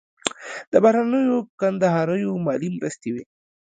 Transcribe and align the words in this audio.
د 0.71 0.73
بهرنیو 0.83 1.37
کندهاریو 1.61 2.41
مالي 2.45 2.69
مرستې 2.77 3.09
وې. 3.13 3.23